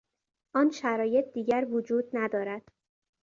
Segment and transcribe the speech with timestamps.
[0.53, 2.63] آن شرایط دیگر وجود ندارد.